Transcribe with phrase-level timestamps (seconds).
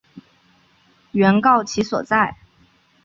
[1.11, 2.35] 原告其所在！